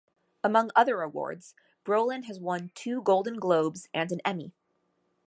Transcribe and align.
Among 0.43 0.71
other 0.75 1.03
awards, 1.03 1.53
Brolin 1.85 2.23
has 2.23 2.39
won 2.39 2.71
two 2.73 3.03
Golden 3.03 3.37
Globes 3.37 3.87
and 3.93 4.11
an 4.11 4.19
Emmy. 4.25 4.51